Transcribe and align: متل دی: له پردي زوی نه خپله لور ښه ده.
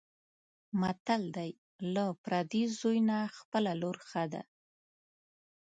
متل 0.79 1.21
دی: 1.35 1.51
له 1.93 2.05
پردي 2.23 2.63
زوی 2.79 2.99
نه 3.09 3.17
خپله 3.37 3.71
لور 3.81 3.97
ښه 4.09 4.23
ده. 4.33 4.43